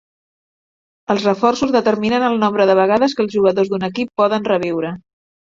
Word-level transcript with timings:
Els 1.15 1.25
reforços 1.27 1.75
determinen 1.75 2.25
el 2.29 2.39
nombre 2.45 2.67
de 2.71 2.79
vegades 2.81 3.15
que 3.19 3.23
els 3.27 3.37
jugadors 3.39 3.73
d'un 3.75 3.89
equip 3.91 4.11
poden 4.23 4.53
reviure. 4.53 4.95